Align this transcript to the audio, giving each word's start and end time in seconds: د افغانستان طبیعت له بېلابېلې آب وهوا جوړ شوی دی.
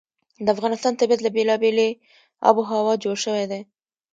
د 0.45 0.47
افغانستان 0.55 0.93
طبیعت 1.01 1.19
له 1.23 1.29
بېلابېلې 1.35 1.89
آب 2.47 2.55
وهوا 2.57 2.93
جوړ 3.03 3.15
شوی 3.25 3.45
دی. 3.51 3.61